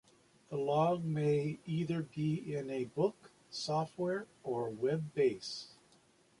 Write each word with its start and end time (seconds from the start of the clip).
The 0.49 0.57
log 0.57 1.05
may 1.05 1.59
either 1.67 2.01
be 2.01 2.55
in 2.55 2.71
a 2.71 2.85
book, 2.85 3.29
software, 3.51 4.25
or 4.41 4.67
web 4.67 5.13
based. 5.13 5.75